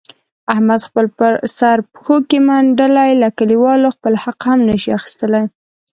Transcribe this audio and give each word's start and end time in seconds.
احمد 0.53 0.81
خپل 0.87 1.05
سر 1.57 1.77
پښو 1.93 2.15
کې 2.29 2.37
منډلی، 2.47 3.11
له 3.21 3.27
کلیوالو 3.37 3.93
خپل 3.95 4.13
حق 4.23 4.39
هم 4.49 4.59
نشي 4.69 4.91
اخستلای. 4.99 5.45